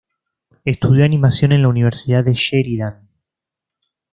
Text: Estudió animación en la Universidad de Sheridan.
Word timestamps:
Estudió 0.65 1.05
animación 1.05 1.51
en 1.51 1.61
la 1.61 1.67
Universidad 1.67 2.25
de 2.25 2.33
Sheridan. 2.33 3.07